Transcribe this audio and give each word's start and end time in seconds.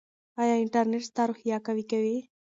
ایا 0.41 0.55
انټرنیټ 0.63 1.03
ستا 1.09 1.23
روحیه 1.29 1.57
قوي 1.65 1.85
کوي؟ 1.91 2.17